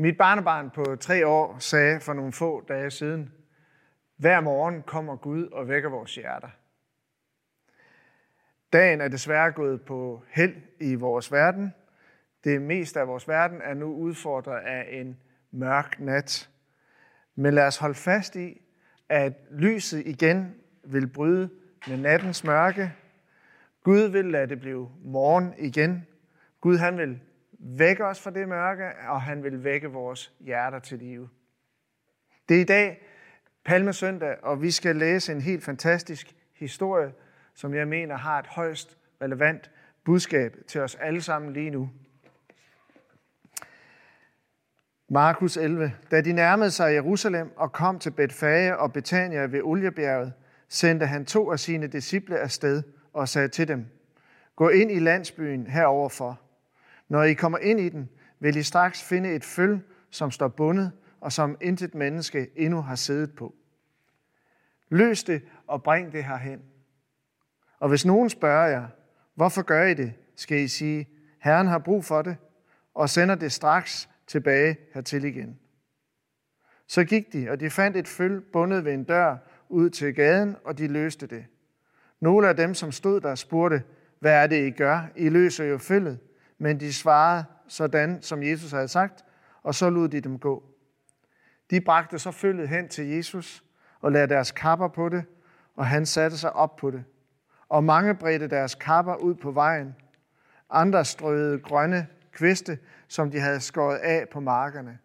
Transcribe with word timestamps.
Mit 0.00 0.16
barnebarn 0.16 0.70
på 0.70 0.96
tre 0.96 1.26
år 1.26 1.58
sagde 1.58 2.00
for 2.00 2.12
nogle 2.12 2.32
få 2.32 2.64
dage 2.68 2.90
siden, 2.90 3.32
hver 4.16 4.40
morgen 4.40 4.82
kommer 4.82 5.16
Gud 5.16 5.46
og 5.46 5.68
vækker 5.68 5.88
vores 5.88 6.14
hjerter. 6.14 6.48
Dagen 8.72 9.00
er 9.00 9.08
desværre 9.08 9.52
gået 9.52 9.82
på 9.82 10.22
held 10.28 10.54
i 10.80 10.94
vores 10.94 11.32
verden. 11.32 11.74
Det 12.44 12.62
meste 12.62 13.00
af 13.00 13.08
vores 13.08 13.28
verden 13.28 13.60
er 13.62 13.74
nu 13.74 13.94
udfordret 13.94 14.60
af 14.60 14.88
en 14.90 15.20
mørk 15.50 16.00
nat. 16.00 16.50
Men 17.34 17.54
lad 17.54 17.66
os 17.66 17.76
holde 17.76 17.94
fast 17.94 18.36
i, 18.36 18.62
at 19.08 19.32
lyset 19.50 20.06
igen 20.06 20.54
vil 20.84 21.06
bryde 21.06 21.50
med 21.88 21.96
nattens 21.96 22.44
mørke. 22.44 22.92
Gud 23.82 24.08
vil 24.08 24.24
lade 24.24 24.46
det 24.46 24.60
blive 24.60 24.90
morgen 25.04 25.54
igen. 25.58 26.06
Gud 26.60 26.76
han 26.76 26.98
vil 26.98 27.20
vække 27.58 28.04
os 28.04 28.20
fra 28.20 28.30
det 28.30 28.48
mørke, 28.48 28.84
og 29.08 29.22
han 29.22 29.42
vil 29.42 29.64
vække 29.64 29.88
vores 29.88 30.32
hjerter 30.40 30.78
til 30.78 30.98
live. 30.98 31.28
Det 32.48 32.56
er 32.56 32.60
i 32.60 32.64
dag 32.64 33.02
Palmesøndag, 33.64 34.36
og 34.42 34.62
vi 34.62 34.70
skal 34.70 34.96
læse 34.96 35.32
en 35.32 35.40
helt 35.40 35.64
fantastisk 35.64 36.34
historie, 36.54 37.12
som 37.54 37.74
jeg 37.74 37.88
mener 37.88 38.16
har 38.16 38.38
et 38.38 38.46
højst 38.46 38.98
relevant 39.22 39.70
budskab 40.04 40.56
til 40.66 40.80
os 40.80 40.94
alle 40.94 41.22
sammen 41.22 41.52
lige 41.52 41.70
nu. 41.70 41.90
Markus 45.10 45.56
11. 45.56 45.92
Da 46.10 46.20
de 46.20 46.32
nærmede 46.32 46.70
sig 46.70 46.94
Jerusalem 46.94 47.52
og 47.56 47.72
kom 47.72 47.98
til 47.98 48.10
Betfage 48.10 48.76
og 48.76 48.92
Betania 48.92 49.40
ved 49.40 49.62
Oliebjerget, 49.62 50.32
sendte 50.68 51.06
han 51.06 51.24
to 51.24 51.52
af 51.52 51.58
sine 51.58 51.86
disciple 51.86 52.38
afsted 52.38 52.82
og 53.12 53.28
sagde 53.28 53.48
til 53.48 53.68
dem, 53.68 53.86
Gå 54.56 54.68
ind 54.68 54.90
i 54.90 54.98
landsbyen 54.98 55.66
heroverfor. 55.66 56.40
Når 57.08 57.22
I 57.22 57.34
kommer 57.34 57.58
ind 57.58 57.80
i 57.80 57.88
den, 57.88 58.08
vil 58.40 58.56
I 58.56 58.62
straks 58.62 59.02
finde 59.02 59.34
et 59.34 59.44
føl, 59.44 59.80
som 60.10 60.30
står 60.30 60.48
bundet, 60.48 60.92
og 61.20 61.32
som 61.32 61.56
intet 61.60 61.94
menneske 61.94 62.50
endnu 62.56 62.80
har 62.80 62.94
siddet 62.94 63.34
på. 63.34 63.54
Løs 64.88 65.24
det 65.24 65.42
og 65.66 65.82
bring 65.82 66.12
det 66.12 66.24
herhen. 66.24 66.60
Og 67.80 67.88
hvis 67.88 68.06
nogen 68.06 68.30
spørger 68.30 68.66
jer, 68.66 68.86
hvorfor 69.34 69.62
gør 69.62 69.84
I 69.84 69.94
det, 69.94 70.12
skal 70.36 70.58
I 70.58 70.68
sige, 70.68 71.08
Herren 71.40 71.66
har 71.66 71.78
brug 71.78 72.04
for 72.04 72.22
det, 72.22 72.36
og 72.94 73.10
sender 73.10 73.34
det 73.34 73.52
straks 73.52 74.08
tilbage 74.26 74.76
hertil 74.94 75.24
igen. 75.24 75.58
Så 76.86 77.04
gik 77.04 77.32
de, 77.32 77.50
og 77.50 77.60
de 77.60 77.70
fandt 77.70 77.96
et 77.96 78.08
føl 78.08 78.40
bundet 78.40 78.84
ved 78.84 78.94
en 78.94 79.04
dør 79.04 79.36
ud 79.68 79.90
til 79.90 80.14
gaden, 80.14 80.56
og 80.64 80.78
de 80.78 80.88
løste 80.88 81.26
det. 81.26 81.44
Nogle 82.20 82.48
af 82.48 82.56
dem, 82.56 82.74
som 82.74 82.92
stod 82.92 83.20
der, 83.20 83.34
spurgte, 83.34 83.82
hvad 84.20 84.32
er 84.42 84.46
det, 84.46 84.66
I 84.66 84.70
gør? 84.70 85.08
I 85.16 85.28
løser 85.28 85.64
jo 85.64 85.78
følget. 85.78 86.18
Men 86.58 86.80
de 86.80 86.92
svarede 86.92 87.44
sådan, 87.68 88.22
som 88.22 88.42
Jesus 88.42 88.70
havde 88.70 88.88
sagt, 88.88 89.24
og 89.62 89.74
så 89.74 89.90
lod 89.90 90.08
de 90.08 90.20
dem 90.20 90.38
gå. 90.38 90.64
De 91.70 91.80
bragte 91.80 92.18
så 92.18 92.30
følget 92.30 92.68
hen 92.68 92.88
til 92.88 93.08
Jesus 93.08 93.64
og 94.00 94.12
lagde 94.12 94.26
deres 94.26 94.52
kapper 94.52 94.88
på 94.88 95.08
det, 95.08 95.24
og 95.76 95.86
han 95.86 96.06
satte 96.06 96.38
sig 96.38 96.52
op 96.52 96.76
på 96.76 96.90
det. 96.90 97.04
Og 97.68 97.84
mange 97.84 98.14
bredte 98.14 98.48
deres 98.48 98.74
kapper 98.74 99.14
ud 99.14 99.34
på 99.34 99.50
vejen. 99.50 99.94
Andre 100.70 101.04
strøede 101.04 101.58
grønne 101.58 102.06
kviste, 102.32 102.78
som 103.08 103.30
de 103.30 103.40
havde 103.40 103.60
skåret 103.60 103.96
af 103.96 104.28
på 104.28 104.40
markerne. 104.40 104.98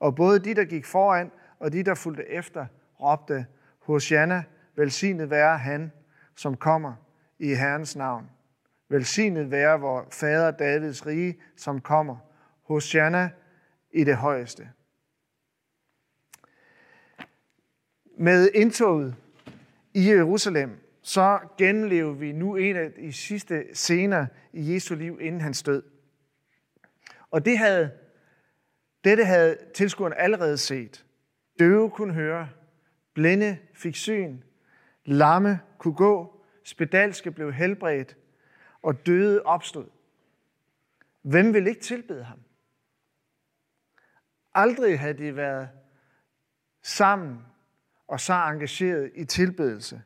Og 0.00 0.14
både 0.14 0.38
de, 0.38 0.54
der 0.54 0.64
gik 0.64 0.84
foran, 0.84 1.30
og 1.58 1.72
de, 1.72 1.82
der 1.82 1.94
fulgte 1.94 2.28
efter, 2.28 2.66
råbte, 3.00 3.46
Hosianna, 3.78 4.44
velsignet 4.76 5.30
være 5.30 5.58
han, 5.58 5.92
som 6.34 6.56
kommer 6.56 6.94
i 7.38 7.54
Herrens 7.54 7.96
navn. 7.96 8.30
Velsignet 8.88 9.50
være 9.50 9.80
vor 9.80 10.08
fader 10.10 10.50
Davids 10.50 11.06
rige, 11.06 11.40
som 11.56 11.80
kommer. 11.80 12.16
Hosanna 12.62 13.30
i 13.90 14.04
det 14.04 14.16
højeste. 14.16 14.68
Med 18.18 18.50
indtoget 18.54 19.14
i 19.94 20.08
Jerusalem, 20.08 20.70
så 21.02 21.38
genlever 21.58 22.12
vi 22.12 22.32
nu 22.32 22.56
en 22.56 22.76
af 22.76 22.92
de 22.92 23.12
sidste 23.12 23.64
scener 23.72 24.26
i 24.52 24.74
Jesu 24.74 24.94
liv, 24.94 25.18
inden 25.20 25.40
han 25.40 25.52
død. 25.52 25.82
Og 27.30 27.44
det 27.44 27.58
havde, 27.58 27.90
dette 29.04 29.24
havde 29.24 29.58
tilskuerne 29.74 30.20
allerede 30.20 30.58
set. 30.58 31.06
Døve 31.58 31.90
kunne 31.90 32.14
høre, 32.14 32.48
blinde 33.14 33.58
fik 33.74 33.96
syn, 33.96 34.38
lamme 35.04 35.60
kunne 35.78 35.94
gå, 35.94 36.44
spedalske 36.64 37.30
blev 37.30 37.52
helbredt, 37.52 38.16
og 38.86 39.06
døde 39.06 39.42
opstod. 39.42 39.86
Hvem 41.22 41.54
vil 41.54 41.66
ikke 41.66 41.80
tilbede 41.80 42.24
ham? 42.24 42.38
Aldrig 44.54 45.00
havde 45.00 45.18
de 45.18 45.36
været 45.36 45.68
sammen 46.82 47.46
og 48.08 48.20
så 48.20 48.34
engageret 48.34 49.10
i 49.14 49.24
tilbedelse, 49.24 50.02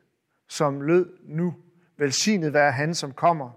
som 0.49 0.81
lød 0.81 1.19
nu. 1.23 1.55
Velsignet 1.97 2.53
være 2.53 2.73
han, 2.73 2.95
som 2.95 3.13
kommer. 3.13 3.51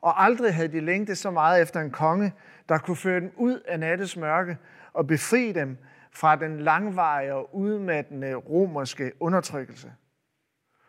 Og 0.00 0.24
aldrig 0.24 0.54
havde 0.54 0.72
de 0.72 0.80
længtet 0.80 1.18
så 1.18 1.30
meget 1.30 1.62
efter 1.62 1.80
en 1.80 1.90
konge, 1.90 2.34
der 2.68 2.78
kunne 2.78 2.96
føre 2.96 3.20
dem 3.20 3.32
ud 3.36 3.60
af 3.60 3.80
nattes 3.80 4.16
mørke 4.16 4.58
og 4.92 5.06
befri 5.06 5.52
dem 5.52 5.78
fra 6.10 6.36
den 6.36 6.60
langvarige 6.60 7.34
og 7.34 7.54
udmattende 7.54 8.34
romerske 8.34 9.12
undertrykkelse. 9.20 9.92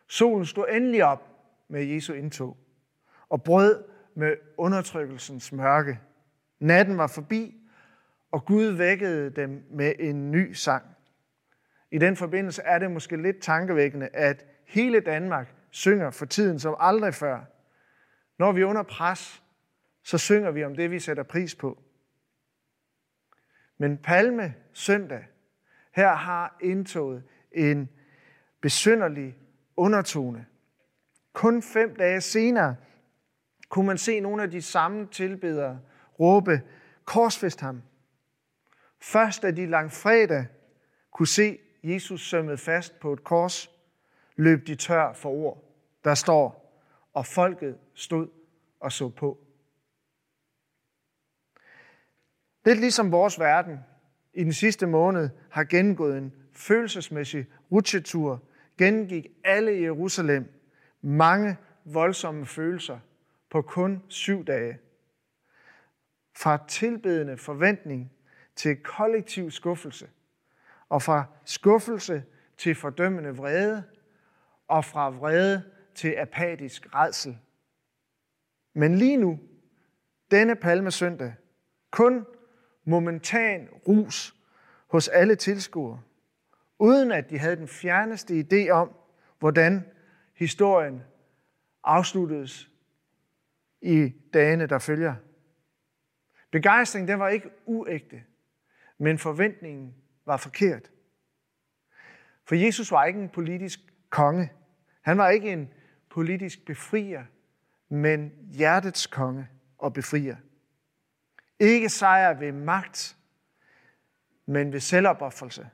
Solen 0.08 0.46
stod 0.46 0.66
endelig 0.72 1.04
op 1.04 1.24
med 1.68 1.86
Jesu 1.86 2.14
indtog 2.14 2.58
og 3.30 3.44
brød 3.44 3.84
med 4.16 4.36
undertrykkelsens 4.58 5.52
mørke. 5.52 6.00
Natten 6.60 6.98
var 6.98 7.08
forbi, 7.08 7.56
og 8.32 8.46
Gud 8.46 8.66
vækkede 8.66 9.30
dem 9.30 9.64
med 9.72 9.94
en 10.00 10.32
ny 10.32 10.54
sang. 10.54 10.86
I 11.92 11.98
den 11.98 12.16
forbindelse 12.16 12.62
er 12.62 12.80
det 12.80 12.92
måske 12.92 13.22
lidt 13.22 13.42
tankevækkende, 13.42 14.10
at 14.14 14.46
hele 14.66 15.00
Danmark 15.00 15.54
synger 15.70 16.12
for 16.12 16.26
tiden 16.26 16.60
som 16.60 16.76
aldrig 16.80 17.14
før. 17.14 17.42
Når 18.40 18.52
vi 18.52 18.62
er 18.62 18.66
under 18.66 18.84
pres, 18.84 19.44
så 20.04 20.18
synger 20.18 20.52
vi 20.52 20.64
om 20.64 20.76
det, 20.76 20.92
vi 20.92 21.00
sætter 21.00 21.24
pris 21.24 21.56
på. 21.56 21.84
Men 23.78 23.98
Palme 23.98 24.56
søndag, 24.74 25.26
her 25.96 26.16
har 26.16 26.58
indtoget 26.62 27.24
en 27.52 27.90
besynderlig 28.62 29.38
undertone. 29.78 30.46
Kun 31.34 31.62
fem 31.62 31.96
dage 31.96 32.22
senere 32.22 32.76
kunne 33.70 33.88
man 33.88 33.98
se 33.98 34.20
nogle 34.20 34.44
af 34.44 34.52
de 34.52 34.62
samme 34.62 35.08
tilbedere 35.12 35.80
råbe, 36.20 36.62
korsfest 37.06 37.62
ham. 37.62 37.82
Først 39.00 39.42
da 39.42 39.52
de 39.52 39.66
langfredag 39.66 40.46
kunne 41.12 41.28
se 41.28 41.60
Jesus 41.84 42.30
sømmet 42.30 42.60
fast 42.60 43.00
på 43.00 43.14
et 43.14 43.24
kors, 43.24 43.72
løb 44.36 44.68
de 44.68 44.76
tør 44.76 45.14
for 45.14 45.30
ord. 45.30 45.64
Der 46.04 46.14
står, 46.14 46.74
og 47.14 47.26
folket 47.26 47.78
stod 47.94 48.28
og 48.80 48.92
så 48.92 49.10
på. 49.10 49.38
Lidt 52.66 52.80
ligesom 52.80 53.12
vores 53.12 53.40
verden 53.40 53.80
i 54.34 54.44
den 54.44 54.54
sidste 54.54 54.88
måned 54.88 55.30
har 55.50 55.64
gennemgået 55.64 56.18
en 56.18 56.34
følelsesmæssig 56.54 57.46
rutsjetur, 57.72 58.44
gennemgik 58.78 59.28
alle 59.44 59.78
i 59.78 59.84
Jerusalem 59.84 60.54
mange 61.02 61.58
voldsomme 61.86 62.46
følelser 62.46 63.00
på 63.50 63.62
kun 63.62 64.04
syv 64.08 64.46
dage. 64.46 64.80
Fra 66.36 66.66
tilbedende 66.68 67.38
forventning 67.38 68.12
til 68.56 68.84
kollektiv 68.84 69.52
skuffelse, 69.52 70.10
og 70.90 71.02
fra 71.02 71.26
skuffelse 71.46 72.24
til 72.58 72.76
fordømmende 72.76 73.36
vrede, 73.36 73.84
og 74.68 74.86
fra 74.86 75.10
vrede 75.10 75.64
til 75.96 76.16
apatisk 76.18 76.96
redsel. 76.96 77.38
Men 78.74 78.96
lige 78.96 79.18
nu, 79.18 79.40
denne 80.32 80.56
palmesøndag, 80.56 81.34
kun 81.92 82.26
momentan 82.84 83.70
rus 83.88 84.36
hos 84.88 85.08
alle 85.08 85.36
tilskuere, 85.36 86.02
uden 86.80 87.12
at 87.12 87.30
de 87.30 87.40
havde 87.40 87.56
den 87.56 87.68
fjerneste 87.68 88.40
idé 88.40 88.70
om, 88.70 88.96
hvordan 89.40 89.86
historien 90.34 91.04
afsluttedes 91.84 92.70
i 93.82 94.14
dagene, 94.34 94.68
der 94.68 94.80
følger. 94.80 95.16
Begejstringen 96.52 97.08
den 97.08 97.20
var 97.20 97.30
ikke 97.30 97.50
uægte, 97.66 98.24
men 98.98 99.18
forventningen 99.18 99.96
var 100.26 100.38
forkert. 100.38 100.92
For 102.46 102.56
Jesus 102.56 102.92
var 102.92 103.06
ikke 103.06 103.20
en 103.20 103.30
politisk 103.30 103.80
konge. 104.10 104.52
Han 105.02 105.18
var 105.18 105.30
ikke 105.30 105.52
en 105.52 105.74
politisk 106.10 106.66
befrier, 106.66 107.24
men 107.90 108.32
hjertets 108.52 109.08
konge 109.08 109.48
og 109.78 109.94
befrier. 109.94 110.36
Ikke 111.60 111.90
sejr 111.90 112.34
ved 112.34 112.52
magt, 112.52 113.18
men 114.46 114.74
ved 114.74 114.80
selvopoffrelse. 114.80 115.70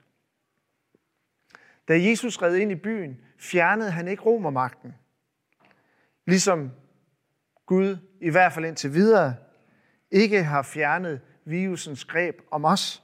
Da 1.88 2.02
Jesus 2.02 2.42
red 2.42 2.56
ind 2.56 2.72
i 2.72 2.76
byen, 2.76 3.22
fjernede 3.38 3.92
han 3.92 4.08
ikke 4.08 4.24
romermagten. 4.24 4.96
Ligesom 6.26 6.72
Gud, 7.74 7.98
i 8.22 8.30
hvert 8.30 8.54
fald 8.54 8.66
indtil 8.66 8.94
videre, 8.94 9.36
ikke 10.12 10.44
har 10.44 10.62
fjernet 10.62 11.22
virusens 11.46 12.06
greb 12.06 12.42
om 12.52 12.66
os. 12.66 13.04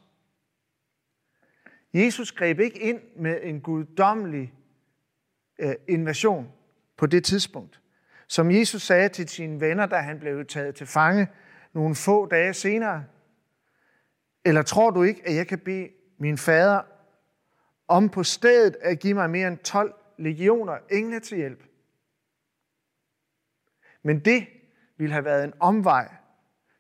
Jesus 1.94 2.32
greb 2.32 2.60
ikke 2.60 2.80
ind 2.80 3.02
med 3.16 3.40
en 3.44 3.62
guddommelig 3.62 4.54
øh, 5.60 5.76
invasion 5.88 6.52
på 6.98 7.06
det 7.06 7.26
tidspunkt. 7.26 7.82
Som 8.28 8.52
Jesus 8.52 8.82
sagde 8.82 9.10
til 9.10 9.30
sine 9.30 9.62
venner, 9.62 9.86
da 9.86 9.96
han 9.96 10.20
blev 10.20 10.46
taget 10.46 10.76
til 10.76 10.88
fange 10.88 11.28
nogle 11.74 11.96
få 11.96 12.26
dage 12.26 12.54
senere. 12.54 13.06
Eller 14.46 14.62
tror 14.62 14.90
du 14.90 15.04
ikke, 15.04 15.22
at 15.28 15.36
jeg 15.36 15.48
kan 15.48 15.60
bede 15.60 15.90
min 16.18 16.38
fader 16.38 16.82
om 17.88 18.10
på 18.10 18.24
stedet 18.24 18.76
at 18.82 19.00
give 19.00 19.14
mig 19.14 19.30
mere 19.30 19.48
end 19.48 19.58
12 19.58 19.94
legioner 20.18 20.78
engle 20.92 21.20
til 21.20 21.38
hjælp? 21.38 21.64
Men 24.04 24.20
det 24.20 24.48
ville 25.00 25.14
have 25.14 25.26
været 25.26 25.44
en 25.44 25.54
omvej 25.60 26.16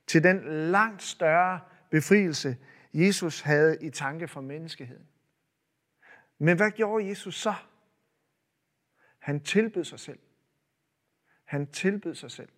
til 0.08 0.24
den 0.24 0.72
langt 0.72 1.02
større 1.02 1.60
befrielse, 1.92 2.58
Jesus 2.94 3.42
havde 3.42 3.78
i 3.82 3.90
tanke 3.90 4.28
for 4.28 4.42
menneskeheden. 4.42 5.06
Men 6.40 6.58
hvad 6.58 6.72
gjorde 6.72 7.08
Jesus 7.08 7.42
så? 7.42 7.54
Han 9.20 9.40
tilbød 9.40 9.84
sig 9.84 10.00
selv. 10.00 10.20
Han 11.46 11.68
tilbød 11.68 12.16
sig 12.16 12.32
selv. 12.32 12.50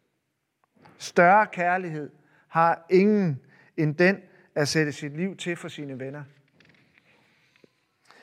Større 0.97 1.47
kærlighed 1.47 2.09
har 2.47 2.85
ingen 2.89 3.41
end 3.77 3.95
den 3.95 4.21
at 4.55 4.67
sætte 4.67 4.91
sit 4.91 5.17
liv 5.17 5.37
til 5.37 5.55
for 5.55 5.67
sine 5.67 5.99
venner. 5.99 6.23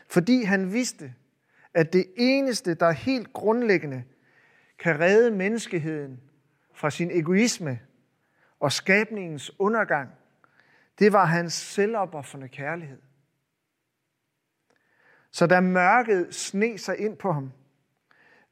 Fordi 0.08 0.42
han 0.42 0.72
vidste, 0.72 1.14
at 1.74 1.92
det 1.92 2.06
eneste, 2.16 2.74
der 2.74 2.90
helt 2.90 3.32
grundlæggende 3.32 4.04
kan 4.78 5.00
redde 5.00 5.30
menneskeheden 5.30 6.20
fra 6.78 6.90
sin 6.90 7.10
egoisme 7.10 7.80
og 8.60 8.72
skabningens 8.72 9.60
undergang, 9.60 10.10
det 10.98 11.12
var 11.12 11.24
hans 11.24 11.52
selvopoffrende 11.52 12.48
kærlighed. 12.48 13.02
Så 15.30 15.46
da 15.46 15.60
mørket 15.60 16.34
sne 16.34 16.78
sig 16.78 16.98
ind 16.98 17.16
på 17.16 17.32
ham, 17.32 17.52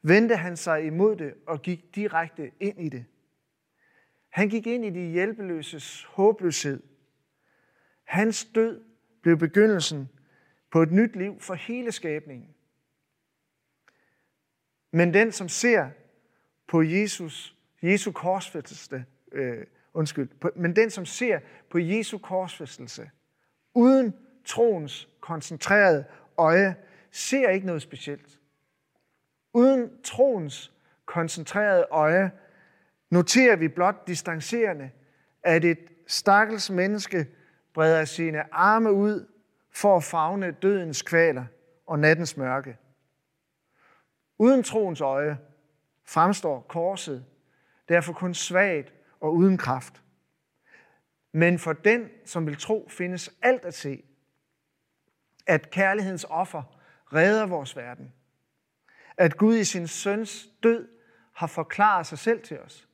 vendte 0.02 0.37
han 0.37 0.56
sig 0.56 0.84
imod 0.84 1.17
det 1.17 1.34
og 1.46 1.62
gik 1.62 1.94
direkte 1.94 2.52
ind 2.61 2.81
i 2.81 2.88
det. 2.88 3.05
Han 4.28 4.49
gik 4.49 4.67
ind 4.67 4.84
i 4.84 4.90
de 4.90 5.11
hjælpeløses 5.11 6.05
håbløshed. 6.05 6.82
Hans 8.05 8.44
død 8.44 8.84
blev 9.23 9.38
begyndelsen 9.38 10.08
på 10.70 10.82
et 10.82 10.93
nyt 10.93 11.17
liv 11.17 11.40
for 11.40 11.55
hele 11.55 11.93
skabningen. 11.93 12.55
Men 14.90 15.14
den, 15.14 15.32
som 15.32 15.49
ser 15.49 15.90
på 16.67 16.82
Jesus, 16.82 17.55
Jesu 17.90 18.12
korsfæstelse, 18.12 19.04
øh, 19.32 19.66
undskyld, 19.94 20.28
på, 20.40 20.50
men 20.56 20.76
den, 20.76 20.90
som 20.90 21.04
ser 21.04 21.40
på 21.70 21.78
Jesu 21.78 22.18
korsfæstelse, 22.18 23.10
uden 23.74 24.14
troens 24.44 25.08
koncentrerede 25.20 26.04
øje, 26.38 26.76
ser 27.10 27.48
ikke 27.48 27.66
noget 27.66 27.82
specielt. 27.82 28.40
Uden 29.54 29.90
troens 30.04 30.72
koncentrerede 31.04 31.86
øje, 31.90 32.30
noterer 33.10 33.56
vi 33.56 33.68
blot 33.68 34.06
distancerende, 34.06 34.90
at 35.42 35.64
et 35.64 35.78
stakkels 36.06 36.70
menneske 36.70 37.26
breder 37.74 38.04
sine 38.04 38.54
arme 38.54 38.92
ud 38.92 39.26
for 39.70 39.96
at 39.96 40.04
fagne 40.04 40.50
dødens 40.50 41.02
kvaler 41.02 41.44
og 41.86 41.98
nattens 41.98 42.36
mørke. 42.36 42.76
Uden 44.38 44.62
troens 44.62 45.00
øje 45.00 45.38
fremstår 46.04 46.60
korset 46.68 47.24
derfor 47.88 48.12
kun 48.12 48.34
svagt 48.34 48.92
og 49.20 49.34
uden 49.34 49.58
kraft. 49.58 50.02
Men 51.32 51.58
for 51.58 51.72
den, 51.72 52.08
som 52.24 52.46
vil 52.46 52.56
tro, 52.56 52.88
findes 52.90 53.38
alt 53.42 53.64
at 53.64 53.74
se. 53.74 54.04
At 55.46 55.70
kærlighedens 55.70 56.26
offer 56.28 56.62
redder 57.12 57.46
vores 57.46 57.76
verden. 57.76 58.12
At 59.16 59.36
Gud 59.36 59.56
i 59.56 59.64
sin 59.64 59.88
søns 59.88 60.48
død 60.62 60.88
har 61.34 61.46
forklaret 61.46 62.06
sig 62.06 62.18
selv 62.18 62.42
til 62.42 62.60
os. 62.60 62.88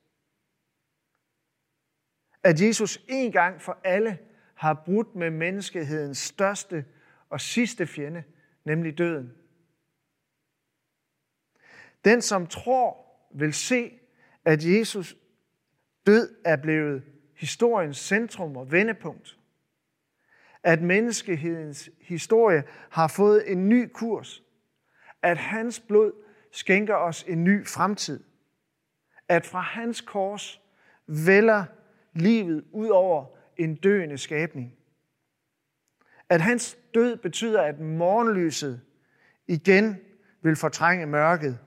At 2.42 2.60
Jesus 2.60 3.04
en 3.08 3.32
gang 3.32 3.60
for 3.60 3.78
alle 3.84 4.18
har 4.54 4.82
brudt 4.84 5.14
med 5.14 5.30
menneskehedens 5.30 6.18
største 6.18 6.84
og 7.28 7.40
sidste 7.40 7.86
fjende, 7.86 8.24
nemlig 8.64 8.98
døden. 8.98 9.32
Den, 12.04 12.22
som 12.22 12.46
tror, 12.46 13.06
vil 13.34 13.52
se, 13.52 14.00
at 14.44 14.64
Jesus 14.64 15.16
død 16.06 16.36
er 16.44 16.56
blevet 16.56 17.02
historiens 17.36 17.96
centrum 17.96 18.56
og 18.56 18.72
vendepunkt. 18.72 19.38
At 20.62 20.82
menneskehedens 20.82 21.90
historie 22.00 22.64
har 22.90 23.08
fået 23.08 23.52
en 23.52 23.68
ny 23.68 23.88
kurs. 23.92 24.42
At 25.22 25.38
hans 25.38 25.80
blod 25.80 26.12
skænker 26.52 26.94
os 26.94 27.22
en 27.22 27.44
ny 27.44 27.66
fremtid. 27.66 28.24
At 29.28 29.46
fra 29.46 29.60
hans 29.60 30.00
kors 30.00 30.60
vælger 31.06 31.64
livet 32.12 32.64
ud 32.72 32.88
over 32.88 33.26
en 33.56 33.74
døende 33.74 34.18
skabning. 34.18 34.74
At 36.28 36.40
hans 36.40 36.78
død 36.94 37.16
betyder, 37.16 37.62
at 37.62 37.80
morgenlyset 37.80 38.80
igen 39.46 39.96
vil 40.42 40.56
fortrænge 40.56 41.06
mørket. 41.06 41.58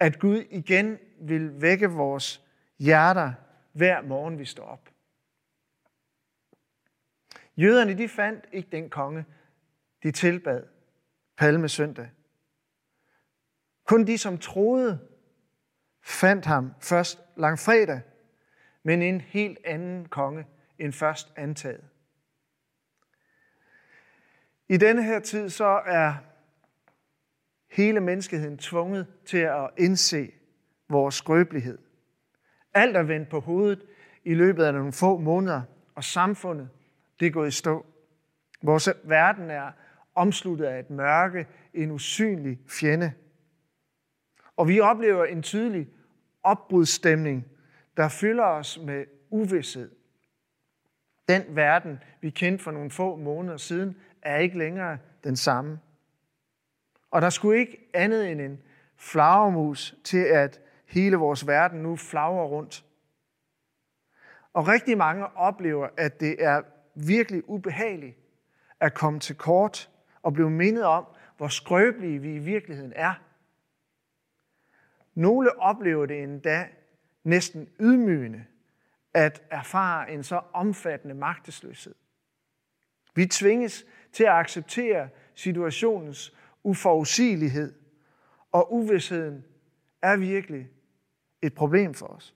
At 0.00 0.18
Gud 0.18 0.44
igen 0.50 0.98
vil 1.20 1.60
vække 1.60 1.90
vores 1.90 2.44
hjerter 2.78 3.32
hver 3.72 4.02
morgen, 4.02 4.38
vi 4.38 4.44
står 4.44 4.64
op. 4.64 4.88
Jøderne 7.56 7.98
de 7.98 8.08
fandt 8.08 8.46
ikke 8.52 8.68
den 8.72 8.90
konge, 8.90 9.24
de 10.02 10.12
tilbad 10.12 10.62
palme 11.36 11.68
søndag. 11.68 12.10
Kun 13.84 14.06
de, 14.06 14.18
som 14.18 14.38
troede, 14.38 15.08
fandt 16.02 16.44
ham 16.44 16.74
først 16.80 17.20
langfredag, 17.36 18.00
men 18.82 19.02
en 19.02 19.20
helt 19.20 19.58
anden 19.64 20.08
konge 20.08 20.46
end 20.78 20.92
først 20.92 21.32
antaget. 21.36 21.84
I 24.68 24.76
denne 24.76 25.02
her 25.02 25.20
tid 25.20 25.50
så 25.50 25.82
er 25.86 26.14
hele 27.70 28.00
menneskeheden 28.00 28.58
tvunget 28.58 29.06
til 29.26 29.38
at 29.38 29.70
indse 29.78 30.32
vores 30.90 31.14
skrøbelighed. 31.14 31.78
Alt 32.74 32.96
er 32.96 33.02
vendt 33.02 33.28
på 33.28 33.40
hovedet 33.40 33.82
i 34.24 34.34
løbet 34.34 34.64
af 34.64 34.74
nogle 34.74 34.92
få 34.92 35.18
måneder, 35.18 35.62
og 35.94 36.04
samfundet 36.04 36.68
det 37.20 37.26
er 37.26 37.30
gået 37.30 37.48
i 37.48 37.50
stå. 37.50 37.86
Vores 38.62 38.88
verden 39.04 39.50
er 39.50 39.70
omsluttet 40.14 40.64
af 40.64 40.78
et 40.78 40.90
mørke, 40.90 41.46
en 41.74 41.90
usynlig 41.90 42.58
fjende. 42.68 43.12
Og 44.56 44.68
vi 44.68 44.80
oplever 44.80 45.24
en 45.24 45.42
tydelig 45.42 45.88
opbrudsstemning, 46.42 47.46
der 47.96 48.08
fylder 48.08 48.44
os 48.44 48.78
med 48.78 49.04
uvidshed. 49.30 49.90
Den 51.28 51.42
verden, 51.48 51.98
vi 52.20 52.30
kendte 52.30 52.64
for 52.64 52.70
nogle 52.70 52.90
få 52.90 53.16
måneder 53.16 53.56
siden, 53.56 53.96
er 54.22 54.38
ikke 54.38 54.58
længere 54.58 54.98
den 55.24 55.36
samme. 55.36 55.80
Og 57.10 57.22
der 57.22 57.30
skulle 57.30 57.58
ikke 57.58 57.90
andet 57.94 58.30
end 58.30 58.40
en 58.40 58.62
flagermus 58.96 59.94
til, 60.04 60.24
at 60.24 60.60
hele 60.90 61.16
vores 61.16 61.46
verden 61.46 61.82
nu 61.82 61.96
flagrer 61.96 62.44
rundt. 62.44 62.84
Og 64.52 64.68
rigtig 64.68 64.98
mange 64.98 65.26
oplever, 65.26 65.88
at 65.96 66.20
det 66.20 66.44
er 66.44 66.62
virkelig 66.94 67.48
ubehageligt 67.48 68.16
at 68.80 68.94
komme 68.94 69.20
til 69.20 69.36
kort 69.36 69.90
og 70.22 70.32
blive 70.32 70.50
mindet 70.50 70.84
om, 70.84 71.06
hvor 71.36 71.48
skrøbelige 71.48 72.18
vi 72.18 72.34
i 72.34 72.38
virkeligheden 72.38 72.92
er. 72.96 73.14
Nogle 75.14 75.60
oplever 75.60 76.06
det 76.06 76.22
endda 76.22 76.68
næsten 77.24 77.68
ydmygende 77.80 78.44
at 79.14 79.42
erfare 79.50 80.10
en 80.10 80.22
så 80.22 80.40
omfattende 80.52 81.14
magtesløshed. 81.14 81.94
Vi 83.14 83.26
tvinges 83.26 83.86
til 84.12 84.24
at 84.24 84.30
acceptere 84.30 85.08
situationens 85.34 86.36
uforudsigelighed, 86.62 87.74
og 88.52 88.72
uvidsheden 88.72 89.44
er 90.02 90.16
virkelig 90.16 90.70
et 91.42 91.54
problem 91.54 91.94
for 91.94 92.06
os. 92.06 92.34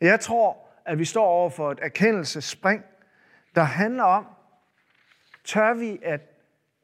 Jeg 0.00 0.20
tror, 0.20 0.68
at 0.84 0.98
vi 0.98 1.04
står 1.04 1.26
over 1.26 1.50
for 1.50 1.72
et 1.72 1.78
erkendelsespring, 1.82 2.84
der 3.54 3.62
handler 3.62 4.04
om, 4.04 4.26
tør 5.44 5.74
vi 5.74 5.98
at 6.02 6.20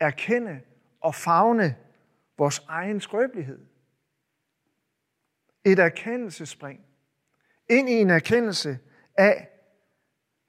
erkende 0.00 0.60
og 1.00 1.14
fagne 1.14 1.76
vores 2.38 2.62
egen 2.68 3.00
skrøbelighed. 3.00 3.66
Et 5.64 5.78
erkendelsespring 5.78 6.80
ind 7.68 7.88
i 7.88 7.92
en 7.92 8.10
erkendelse 8.10 8.78
af, 9.18 9.48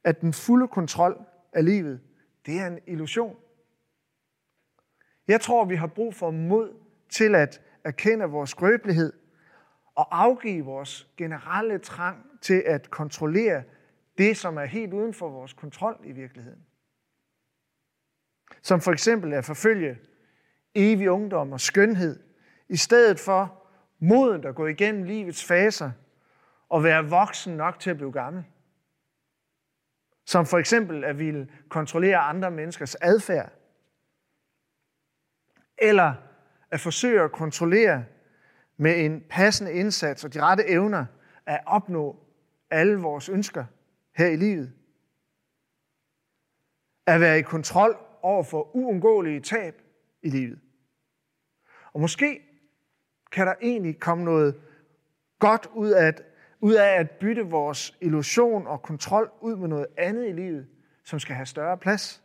at 0.03 0.21
den 0.21 0.33
fulde 0.33 0.67
kontrol 0.67 1.25
af 1.53 1.65
livet, 1.65 2.01
det 2.45 2.59
er 2.59 2.67
en 2.67 2.79
illusion. 2.87 3.37
Jeg 5.27 5.41
tror, 5.41 5.65
vi 5.65 5.75
har 5.75 5.87
brug 5.87 6.15
for 6.15 6.31
mod 6.31 6.73
til 7.09 7.35
at 7.35 7.61
erkende 7.83 8.25
vores 8.25 8.49
skrøbelighed 8.49 9.13
og 9.95 10.23
afgive 10.23 10.65
vores 10.65 11.07
generelle 11.17 11.79
trang 11.79 12.25
til 12.41 12.63
at 12.65 12.89
kontrollere 12.89 13.63
det, 14.17 14.37
som 14.37 14.57
er 14.57 14.65
helt 14.65 14.93
uden 14.93 15.13
for 15.13 15.29
vores 15.29 15.53
kontrol 15.53 15.97
i 16.03 16.11
virkeligheden. 16.11 16.65
Som 18.61 18.81
for 18.81 18.91
eksempel 18.91 19.33
at 19.33 19.45
forfølge 19.45 19.97
evig 20.75 21.09
ungdom 21.09 21.51
og 21.51 21.61
skønhed, 21.61 22.19
i 22.69 22.75
stedet 22.75 23.19
for 23.19 23.67
moden 23.99 24.45
at 24.45 24.55
gå 24.55 24.67
igennem 24.67 25.03
livets 25.03 25.43
faser 25.43 25.91
og 26.69 26.83
være 26.83 27.09
voksen 27.09 27.57
nok 27.57 27.79
til 27.79 27.89
at 27.89 27.97
blive 27.97 28.11
gammel. 28.11 28.43
Som 30.25 30.45
for 30.45 30.57
eksempel 30.57 31.03
at 31.03 31.19
ville 31.19 31.51
kontrollere 31.69 32.17
andre 32.17 32.51
menneskers 32.51 32.95
adfærd. 32.95 33.51
Eller 35.77 36.13
at 36.71 36.79
forsøge 36.79 37.21
at 37.21 37.31
kontrollere 37.31 38.05
med 38.77 39.05
en 39.05 39.23
passende 39.29 39.73
indsats 39.73 40.23
og 40.23 40.33
de 40.33 40.41
rette 40.41 40.67
evner 40.67 41.05
at 41.45 41.61
opnå 41.65 42.19
alle 42.69 42.97
vores 42.97 43.29
ønsker 43.29 43.65
her 44.15 44.27
i 44.27 44.35
livet. 44.35 44.73
At 47.07 47.21
være 47.21 47.39
i 47.39 47.41
kontrol 47.41 47.97
over 48.21 48.43
for 48.43 48.75
uundgåelige 48.75 49.39
tab 49.39 49.81
i 50.21 50.29
livet. 50.29 50.59
Og 51.93 52.01
måske 52.01 52.41
kan 53.31 53.47
der 53.47 53.53
egentlig 53.61 53.99
komme 53.99 54.23
noget 54.23 54.61
godt 55.39 55.67
ud 55.73 55.89
af, 55.89 56.07
at, 56.07 56.21
ud 56.59 56.73
af 56.73 56.99
at 56.99 57.11
bytte 57.11 57.41
vores 57.41 57.97
illusion 58.01 58.67
og 58.67 58.81
kontrol 58.81 59.31
ud 59.41 59.55
med 59.55 59.67
noget 59.67 59.87
andet 59.97 60.29
i 60.29 60.31
livet, 60.31 60.67
som 61.03 61.19
skal 61.19 61.35
have 61.35 61.45
større 61.45 61.77
plads. 61.77 62.23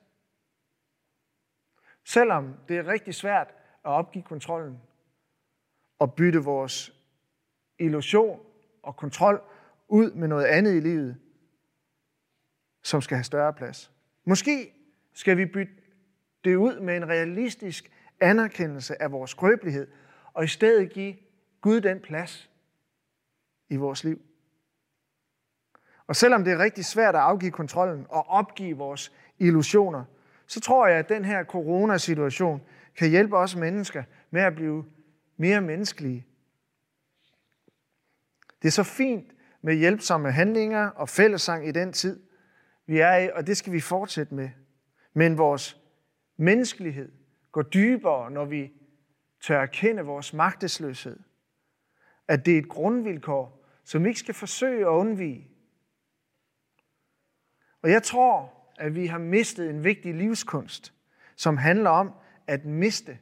Selvom 2.04 2.54
det 2.68 2.78
er 2.78 2.86
rigtig 2.86 3.14
svært 3.14 3.48
at 3.84 3.90
opgive 3.90 4.24
kontrollen 4.24 4.80
og 6.00 6.14
bytte 6.14 6.38
vores 6.38 6.92
illusion 7.78 8.40
og 8.82 8.96
kontrol 8.96 9.40
ud 9.88 10.12
med 10.12 10.28
noget 10.28 10.44
andet 10.44 10.74
i 10.74 10.80
livet, 10.80 11.16
som 12.82 13.02
skal 13.02 13.16
have 13.16 13.24
større 13.24 13.52
plads. 13.52 13.92
Måske 14.24 14.72
skal 15.12 15.36
vi 15.36 15.46
bytte 15.46 15.72
det 16.44 16.56
ud 16.56 16.80
med 16.80 16.96
en 16.96 17.08
realistisk 17.08 17.90
anerkendelse 18.20 19.02
af 19.02 19.12
vores 19.12 19.30
skrøbelighed, 19.30 19.86
og 20.32 20.44
i 20.44 20.48
stedet 20.48 20.92
give 20.92 21.14
Gud 21.60 21.80
den 21.80 22.00
plads 22.00 22.50
i 23.68 23.76
vores 23.76 24.04
liv. 24.04 24.22
Og 26.06 26.16
selvom 26.16 26.44
det 26.44 26.52
er 26.52 26.58
rigtig 26.58 26.84
svært 26.84 27.14
at 27.14 27.20
afgive 27.20 27.50
kontrollen 27.50 28.06
og 28.08 28.28
opgive 28.28 28.76
vores 28.76 29.12
illusioner, 29.38 30.04
så 30.46 30.60
tror 30.60 30.86
jeg, 30.86 30.98
at 30.98 31.08
den 31.08 31.24
her 31.24 31.44
coronasituation 31.44 32.62
kan 32.96 33.10
hjælpe 33.10 33.36
os 33.36 33.56
mennesker 33.56 34.02
med 34.30 34.42
at 34.42 34.54
blive 34.54 34.84
mere 35.40 35.60
menneskelige. 35.60 36.26
Det 38.62 38.68
er 38.68 38.72
så 38.72 38.82
fint 38.82 39.32
med 39.62 39.74
hjælpsomme 39.74 40.32
handlinger 40.32 40.86
og 40.86 41.08
fællesang 41.08 41.68
i 41.68 41.72
den 41.72 41.92
tid, 41.92 42.22
vi 42.86 42.98
er 42.98 43.16
i, 43.16 43.30
og 43.34 43.46
det 43.46 43.56
skal 43.56 43.72
vi 43.72 43.80
fortsætte 43.80 44.34
med. 44.34 44.50
Men 45.14 45.38
vores 45.38 45.80
menneskelighed 46.36 47.12
går 47.52 47.62
dybere, 47.62 48.30
når 48.30 48.44
vi 48.44 48.72
tør 49.40 49.62
erkende 49.62 50.02
vores 50.02 50.32
magtesløshed. 50.32 51.18
At 52.28 52.46
det 52.46 52.54
er 52.54 52.58
et 52.58 52.68
grundvilkår, 52.68 53.66
som 53.84 54.04
vi 54.04 54.08
ikke 54.08 54.20
skal 54.20 54.34
forsøge 54.34 54.80
at 54.80 54.90
undvige. 54.90 55.50
Og 57.82 57.90
jeg 57.90 58.02
tror, 58.02 58.52
at 58.78 58.94
vi 58.94 59.06
har 59.06 59.18
mistet 59.18 59.70
en 59.70 59.84
vigtig 59.84 60.14
livskunst, 60.14 60.94
som 61.36 61.56
handler 61.56 61.90
om 61.90 62.12
at 62.46 62.64
miste, 62.64 63.18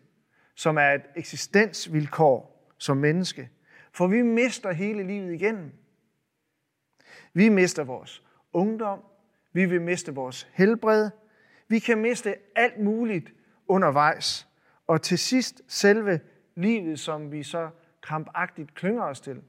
som 0.59 0.79
er 0.79 0.91
et 0.91 1.03
eksistensvilkår 1.17 2.71
som 2.79 2.97
menneske. 2.97 3.50
For 3.93 4.07
vi 4.07 4.23
mister 4.23 4.73
hele 4.73 5.03
livet 5.03 5.35
igennem. 5.35 5.73
Vi 7.33 7.49
mister 7.49 7.85
vores 7.85 8.23
ungdom, 8.53 9.00
vi 9.53 9.65
vil 9.65 9.83
miste 9.83 10.15
vores 10.15 10.49
helbred, 10.53 11.11
vi 11.69 11.79
kan 11.79 11.99
miste 11.99 12.35
alt 12.57 12.79
muligt 12.81 13.33
undervejs. 13.69 14.49
Og 14.87 15.03
til 15.03 15.19
sidst 15.19 15.62
selve 15.69 16.21
livet, 16.55 17.00
som 17.00 17.33
vi 17.33 17.43
så 17.43 17.71
krampagtigt 18.00 18.75
klynger 18.75 19.03
os 19.03 19.21
til. 19.21 19.43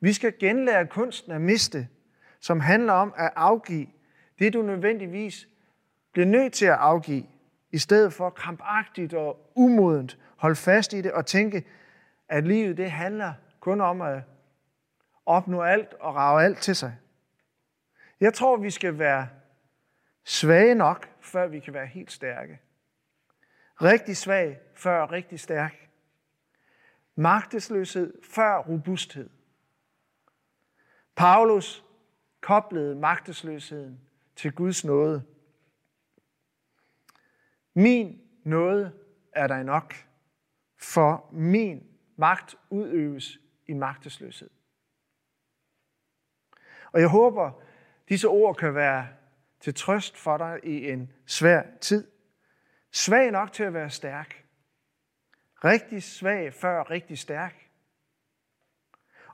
Vi 0.00 0.12
skal 0.12 0.38
genlære 0.38 0.86
kunsten 0.86 1.32
at 1.32 1.40
miste, 1.40 1.88
som 2.40 2.60
handler 2.60 2.92
om 2.92 3.14
at 3.16 3.32
afgive 3.36 3.86
det, 4.38 4.52
du 4.52 4.62
nødvendigvis 4.62 5.48
bliver 6.12 6.26
nødt 6.26 6.52
til 6.52 6.66
at 6.66 6.76
afgive, 6.78 7.26
i 7.72 7.78
stedet 7.78 8.12
for 8.12 8.30
krampagtigt 8.30 9.14
og 9.14 9.52
umodent 9.54 10.18
holde 10.36 10.56
fast 10.56 10.92
i 10.92 11.00
det 11.00 11.12
og 11.12 11.26
tænke, 11.26 11.66
at 12.28 12.46
livet 12.46 12.76
det 12.76 12.90
handler 12.90 13.32
kun 13.60 13.80
om 13.80 14.00
at 14.00 14.22
opnå 15.26 15.62
alt 15.62 15.94
og 15.94 16.14
rave 16.14 16.44
alt 16.44 16.58
til 16.58 16.76
sig. 16.76 16.96
Jeg 18.20 18.34
tror, 18.34 18.56
vi 18.56 18.70
skal 18.70 18.98
være 18.98 19.28
svage 20.24 20.74
nok, 20.74 21.08
før 21.20 21.46
vi 21.46 21.60
kan 21.60 21.74
være 21.74 21.86
helt 21.86 22.12
stærke. 22.12 22.60
Rigtig 23.82 24.16
svag 24.16 24.60
før 24.74 25.12
rigtig 25.12 25.40
stærk. 25.40 25.88
Magtesløshed 27.14 28.14
før 28.34 28.58
robusthed. 28.58 29.30
Paulus 31.16 31.84
koblede 32.40 32.94
magtesløsheden 32.94 34.00
til 34.36 34.52
Guds 34.52 34.84
nåde. 34.84 35.22
Min 37.74 38.20
nåde 38.44 38.92
er 39.32 39.46
dig 39.46 39.64
nok, 39.64 39.94
for 40.78 41.28
min 41.32 41.86
magt 42.16 42.54
udøves 42.70 43.38
i 43.66 43.72
magtesløshed. 43.72 44.50
Og 46.92 47.00
jeg 47.00 47.08
håber, 47.08 47.62
disse 48.08 48.28
ord 48.28 48.56
kan 48.56 48.74
være 48.74 49.08
til 49.60 49.74
trøst 49.74 50.16
for 50.16 50.36
dig 50.36 50.60
i 50.62 50.90
en 50.90 51.12
svær 51.26 51.62
tid. 51.80 52.08
Svag 52.90 53.30
nok 53.30 53.52
til 53.52 53.62
at 53.62 53.74
være 53.74 53.90
stærk. 53.90 54.44
Rigtig 55.64 56.02
svag 56.02 56.54
før 56.54 56.90
rigtig 56.90 57.18
stærk. 57.18 57.70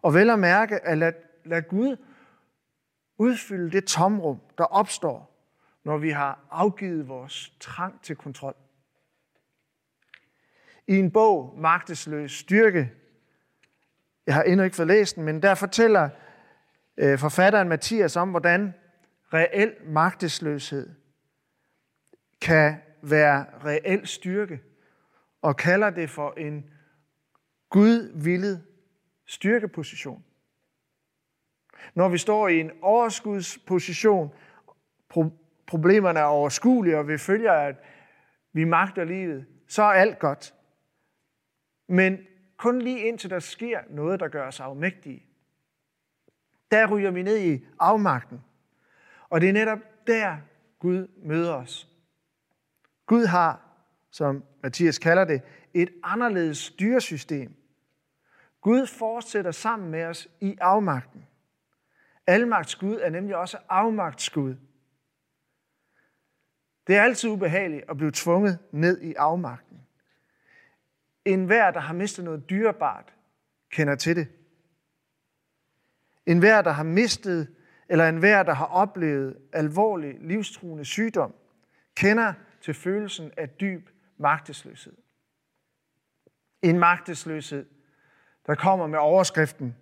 Og 0.02 0.14
vel 0.14 0.30
at 0.30 0.38
mærke 0.38 0.80
at 0.80 0.99
lad, 0.99 1.12
lad 1.45 1.62
Gud 1.62 1.97
udfylde 3.18 3.71
det 3.71 3.85
tomrum, 3.85 4.40
der 4.59 4.64
opstår, 4.64 5.27
når 5.88 5.99
vi 5.99 6.11
har 6.11 6.38
afgivet 6.50 7.09
vores 7.09 7.52
trang 7.61 8.02
til 8.02 8.16
kontrol. 8.16 8.54
I 10.87 10.97
en 10.97 11.11
bog, 11.11 11.54
Magtesløs 11.59 12.33
Styrke, 12.33 12.92
jeg 14.26 14.35
har 14.35 14.42
endnu 14.42 14.64
ikke 14.64 14.76
fået 14.76 14.88
læst 14.88 15.16
den, 15.16 15.25
men 15.25 15.42
der 15.42 15.54
fortæller 15.54 16.11
øh, 16.97 17.18
forfatteren 17.18 17.68
Mathias 17.68 18.16
om, 18.16 18.30
hvordan 18.30 18.75
reel 19.33 19.75
magtesløshed 19.87 20.95
kan 22.40 22.76
være 23.02 23.47
reel 23.64 24.07
styrke, 24.07 24.61
og 25.42 25.57
kalder 25.57 25.90
det 25.90 26.11
for 26.11 26.35
en 26.37 26.71
gudvillet 27.71 28.64
styrkeposition. 29.26 30.25
Når 31.95 32.09
vi 32.09 32.18
står 32.18 32.49
i 32.49 32.61
en 32.61 32.71
overskudsposition, 32.83 34.33
problemerne 35.68 36.20
er 36.20 36.25
overskuelige, 36.25 36.98
og 36.98 37.08
vi 37.08 37.18
følger, 37.18 37.52
at 37.52 37.76
vi 38.52 38.64
magter 38.64 39.04
livet, 39.04 39.46
så 39.68 39.82
er 39.82 39.92
alt 39.92 40.18
godt. 40.18 40.54
Men 41.88 42.18
kun 42.56 42.82
lige 42.82 43.00
indtil 43.00 43.30
der 43.30 43.38
sker 43.38 43.80
noget, 43.90 44.20
der 44.20 44.28
gør 44.28 44.46
os 44.46 44.60
afmægtige, 44.60 45.26
der 46.70 46.87
ryger 46.87 47.10
vi 47.10 47.22
ned 47.22 47.38
i 47.38 47.64
afmagten. 47.78 48.40
Og 49.30 49.40
det 49.40 49.48
er 49.48 49.52
netop 49.52 49.78
der, 50.06 50.37
Gud 50.78 51.08
møder 51.22 51.54
os. 51.54 51.88
Gud 53.06 53.26
har, 53.26 53.60
som 54.10 54.44
Mathias 54.62 54.98
kalder 54.98 55.25
det, 55.25 55.42
et 55.75 55.90
anderledes 56.02 56.58
styresystem. 56.58 57.54
Gud 58.60 58.87
fortsætter 58.87 59.50
sammen 59.50 59.90
med 59.90 60.04
os 60.04 60.28
i 60.40 60.56
afmagten. 60.60 61.26
Almagts 62.26 62.76
Gud 62.76 62.98
er 63.02 63.10
nemlig 63.10 63.37
også 63.37 63.58
afmagts 63.68 64.30
Gud. 64.30 64.54
Det 66.88 66.97
er 66.97 67.02
altid 67.02 67.30
ubehageligt 67.30 67.85
at 67.90 67.97
blive 67.97 68.11
tvunget 68.14 68.59
ned 68.73 69.00
i 69.00 69.14
afmagten. 69.14 69.80
En 71.25 71.45
hver, 71.45 71.71
der 71.71 71.80
har 71.80 71.95
mistet 71.95 72.25
noget 72.25 72.50
dyrebart, 72.50 73.14
kender 73.71 73.95
til 73.95 74.16
det. 74.16 74.28
En 76.26 76.38
hver, 76.38 76.62
der 76.62 76.71
har 76.71 76.83
mistet, 76.83 77.54
eller 77.88 78.09
en 78.09 78.16
hver, 78.16 78.42
der 78.42 78.54
har 78.54 78.66
oplevet 78.66 79.37
alvorlig 79.52 80.16
livstruende 80.21 80.85
sygdom, 80.85 81.35
kender 81.95 82.33
til 82.61 82.75
følelsen 82.75 83.33
af 83.37 83.49
dyb 83.49 83.88
magtesløshed. 84.16 84.97
En 86.62 86.78
magtesløshed, 86.78 87.66
der 88.47 88.54
kommer 88.54 88.87
med 88.87 88.99
overskriften, 88.99 89.76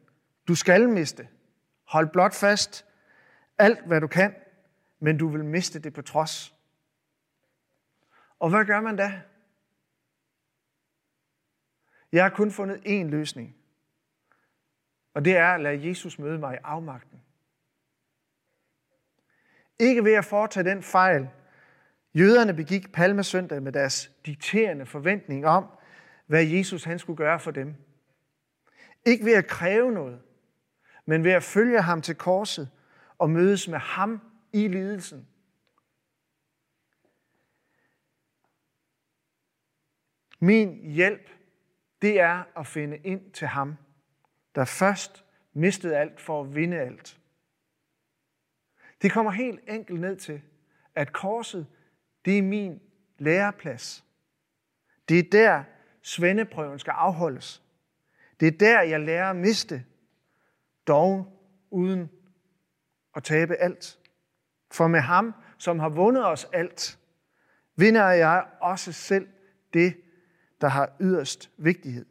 du 0.49 0.55
skal 0.55 0.89
miste. 0.89 1.29
Hold 1.85 2.09
blot 2.09 2.35
fast. 2.35 2.87
Alt, 3.59 3.87
hvad 3.87 4.01
du 4.01 4.07
kan, 4.07 4.35
men 5.01 5.19
du 5.19 5.29
vil 5.29 5.45
miste 5.45 5.79
det 5.79 5.93
på 5.93 6.03
trods. 6.03 6.56
Og 8.38 8.50
hvad 8.50 8.64
gør 8.64 8.81
man 8.81 8.97
da? 8.97 9.23
Jeg 12.12 12.25
har 12.25 12.31
kun 12.31 12.50
fundet 12.50 12.76
én 12.76 13.11
løsning. 13.11 13.57
Og 15.14 15.25
det 15.25 15.37
er 15.37 15.49
at 15.49 15.61
lade 15.61 15.88
Jesus 15.88 16.19
møde 16.19 16.38
mig 16.38 16.55
i 16.55 16.59
afmagten. 16.64 17.23
Ikke 19.78 20.05
ved 20.05 20.14
at 20.14 20.25
foretage 20.25 20.71
den 20.71 20.83
fejl, 20.83 21.28
Jøderne 22.19 22.55
begik 22.55 22.93
palmesøndag 22.93 23.62
med 23.62 23.73
deres 23.73 24.11
dikterende 24.26 24.87
forventning 24.87 25.47
om, 25.47 25.66
hvad 26.26 26.45
Jesus 26.45 26.85
han 26.85 26.99
skulle 26.99 27.16
gøre 27.16 27.40
for 27.40 27.50
dem. 27.50 27.75
Ikke 29.05 29.25
ved 29.25 29.35
at 29.35 29.47
kræve 29.47 29.93
noget, 29.93 30.21
men 31.07 31.25
ved 31.25 31.33
at 31.33 31.43
følge 31.43 31.83
ham 31.83 32.02
til 32.02 32.14
korset 32.14 32.71
og 33.19 33.31
mødes 33.31 33.69
med 33.69 33.78
ham 33.78 34.21
i 34.52 34.69
lidelsen. 34.69 35.28
Min 40.38 40.90
hjælp, 40.90 41.31
det 42.02 42.21
er 42.21 42.59
at 42.59 42.66
finde 42.66 42.97
ind 42.97 43.33
til 43.33 43.47
ham, 43.47 43.76
der 44.55 44.64
først 44.64 45.25
mistede 45.52 45.97
alt 45.97 46.21
for 46.21 46.40
at 46.43 46.55
vinde 46.55 46.76
alt. 46.76 47.21
Det 49.02 49.12
kommer 49.12 49.33
helt 49.33 49.61
enkelt 49.69 50.00
ned 50.00 50.16
til, 50.16 50.43
at 50.95 51.12
korset, 51.12 51.66
det 52.25 52.38
er 52.38 52.43
min 52.43 52.81
læreplads. 53.19 54.05
Det 55.09 55.19
er 55.19 55.31
der, 55.33 55.64
svendeprøven 56.02 56.78
skal 56.78 56.90
afholdes. 56.90 57.62
Det 58.40 58.49
er 58.49 58.59
der, 58.59 58.83
jeg 58.83 59.00
lærer 59.00 59.31
at 59.31 59.37
miste, 59.37 59.85
dog 60.87 61.40
uden 61.71 62.11
at 63.16 63.25
tabe 63.25 63.55
alt. 63.55 63.99
For 64.71 64.87
med 64.87 65.00
ham, 65.00 65.35
som 65.59 65.78
har 65.78 65.88
vundet 65.88 66.26
os 66.26 66.45
alt, 66.52 66.99
vinder 67.76 68.09
jeg 68.09 68.47
også 68.61 68.93
selv 68.93 69.28
det, 69.75 69.97
der 70.61 70.69
har 70.69 70.97
yderst 71.01 71.51
vigtighed. 71.57 72.07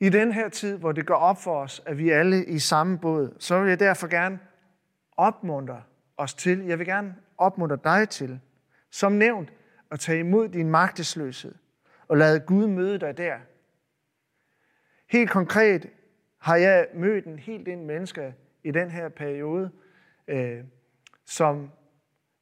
I 0.00 0.08
den 0.08 0.32
her 0.32 0.48
tid, 0.48 0.76
hvor 0.76 0.92
det 0.92 1.06
går 1.06 1.14
op 1.14 1.42
for 1.42 1.60
os, 1.60 1.82
at 1.86 1.98
vi 1.98 2.10
alle 2.10 2.44
i 2.44 2.58
samme 2.58 2.98
båd, 2.98 3.36
så 3.38 3.60
vil 3.60 3.68
jeg 3.68 3.80
derfor 3.80 4.06
gerne 4.06 4.38
opmuntre 5.16 5.82
os 6.16 6.34
til, 6.34 6.64
jeg 6.64 6.78
vil 6.78 6.86
gerne 6.86 7.16
opmuntre 7.38 7.78
dig 7.84 8.08
til, 8.08 8.40
som 8.90 9.12
nævnt, 9.12 9.52
at 9.90 10.00
tage 10.00 10.18
imod 10.18 10.48
din 10.48 10.70
magtesløshed 10.70 11.54
og 12.08 12.16
lade 12.16 12.40
Gud 12.40 12.66
møde 12.66 12.98
dig 12.98 13.16
der. 13.16 13.38
Helt 15.10 15.30
konkret 15.30 15.90
har 16.38 16.56
jeg 16.56 16.88
mødt 16.94 17.24
en 17.24 17.38
helt 17.38 17.66
del 17.66 17.78
menneske 17.78 18.34
i 18.64 18.70
den 18.70 18.90
her 18.90 19.08
periode, 19.08 19.70
øh, 20.28 20.64
som 21.24 21.70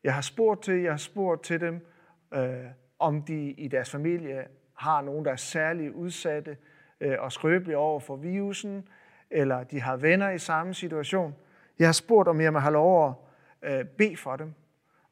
jeg 0.05 0.15
har 0.15 0.21
spurgt 0.21 0.63
til. 0.63 0.75
Jeg 0.75 0.93
har 0.93 0.99
spurgt 0.99 1.45
til 1.45 1.61
dem, 1.61 1.87
øh, 2.35 2.65
om 3.03 3.23
de 3.23 3.51
i 3.51 3.69
deres 3.69 3.91
familie 3.91 4.47
har 4.75 5.01
nogen, 5.03 5.25
der 5.25 5.33
er 5.33 5.37
særligt 5.37 5.93
udsatte 5.93 6.57
øh, 7.01 7.17
og 7.19 7.33
skrøbelige 7.33 7.77
over 7.77 8.01
for 8.01 8.17
virusen, 8.17 8.89
eller 9.31 9.65
de 9.65 9.81
har 9.81 9.97
venner 9.97 10.31
i 10.31 10.39
samme 10.39 10.75
situation. 10.75 11.35
Jeg 11.79 11.89
har 11.89 11.93
spurgt, 11.93 12.29
om 12.29 12.41
jeg 12.41 12.53
må 12.53 12.59
have 12.59 12.73
lov 12.73 13.27
at 13.63 13.79
øh, 13.79 13.85
bede 13.85 14.17
for 14.17 14.37
dem. 14.37 14.55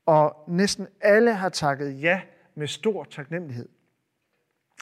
Og 0.06 0.44
næsten 0.48 0.86
alle 1.00 1.34
har 1.34 1.48
takket 1.48 2.02
ja 2.02 2.20
med 2.54 2.66
stor 2.66 3.04
taknemmelighed. 3.04 3.68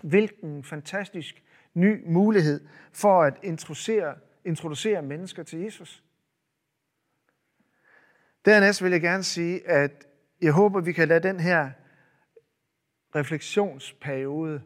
Hvilken 0.02 0.64
fantastisk 0.64 1.42
ny 1.74 2.02
mulighed 2.06 2.60
for 2.92 3.22
at 3.22 3.34
introducere, 3.42 4.14
introducere 4.44 5.02
mennesker 5.02 5.42
til 5.42 5.58
Jesus. 5.60 6.04
Dernæst 8.44 8.82
vil 8.82 8.92
jeg 8.92 9.00
gerne 9.00 9.22
sige, 9.22 9.68
at 9.68 10.06
jeg 10.40 10.52
håber, 10.52 10.80
vi 10.80 10.92
kan 10.92 11.08
lade 11.08 11.28
den 11.28 11.40
her 11.40 11.70
refleksionsperiode 13.14 14.62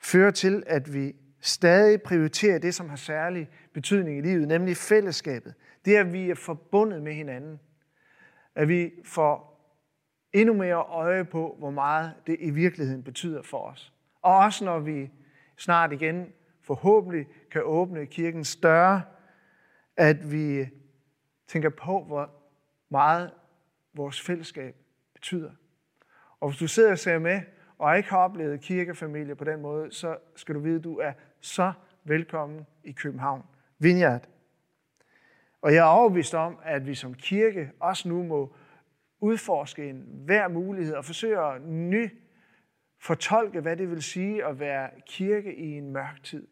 fører 0.00 0.30
til, 0.30 0.62
at 0.66 0.94
vi 0.94 1.14
stadig 1.40 2.02
prioriterer 2.02 2.58
det, 2.58 2.74
som 2.74 2.88
har 2.88 2.96
særlig 2.96 3.48
betydning 3.72 4.18
i 4.18 4.20
livet, 4.20 4.48
nemlig 4.48 4.76
fællesskabet. 4.76 5.54
Det 5.84 5.96
at 5.96 6.12
vi 6.12 6.30
er 6.30 6.34
forbundet 6.34 7.02
med 7.02 7.14
hinanden. 7.14 7.60
At 8.54 8.68
vi 8.68 8.92
får 9.04 9.54
endnu 10.32 10.54
mere 10.54 10.76
øje 10.76 11.24
på, 11.24 11.56
hvor 11.58 11.70
meget 11.70 12.14
det 12.26 12.36
i 12.40 12.50
virkeligheden 12.50 13.02
betyder 13.02 13.42
for 13.42 13.58
os. 13.58 13.92
Og 14.22 14.36
også 14.36 14.64
når 14.64 14.78
vi 14.78 15.10
snart 15.56 15.92
igen 15.92 16.32
forhåbentlig 16.62 17.26
kan 17.50 17.62
åbne 17.64 18.06
kirken 18.06 18.44
større, 18.44 19.02
at 19.96 20.32
vi 20.32 20.68
tænker 21.46 21.68
på, 21.68 22.04
hvor 22.04 22.30
meget 22.88 23.30
vores 23.94 24.20
fællesskab 24.20 24.76
betyder. 25.14 25.50
Og 26.44 26.50
hvis 26.50 26.58
du 26.58 26.68
sidder 26.68 26.90
og 26.90 26.98
ser 26.98 27.18
med, 27.18 27.40
og 27.78 27.96
ikke 27.96 28.10
har 28.10 28.18
oplevet 28.18 28.60
kirkefamilie 28.60 29.34
på 29.34 29.44
den 29.44 29.62
måde, 29.62 29.92
så 29.92 30.16
skal 30.36 30.54
du 30.54 30.60
vide, 30.60 30.76
at 30.76 30.84
du 30.84 30.98
er 30.98 31.12
så 31.40 31.72
velkommen 32.04 32.66
i 32.82 32.92
København. 32.92 33.42
Vineyard. 33.78 34.28
Og 35.62 35.74
jeg 35.74 35.78
er 35.78 35.90
overbevist 35.90 36.34
om, 36.34 36.58
at 36.62 36.86
vi 36.86 36.94
som 36.94 37.14
kirke 37.14 37.70
også 37.80 38.08
nu 38.08 38.22
må 38.22 38.54
udforske 39.20 39.88
en 39.88 40.06
hver 40.24 40.48
mulighed 40.48 40.94
og 40.94 41.04
forsøge 41.04 41.40
at 41.40 41.62
ny 41.62 42.10
fortolke, 43.00 43.60
hvad 43.60 43.76
det 43.76 43.90
vil 43.90 44.02
sige 44.02 44.44
at 44.44 44.60
være 44.60 44.90
kirke 45.06 45.54
i 45.54 45.72
en 45.72 45.90
mørk 45.90 46.22
tid. 46.22 46.46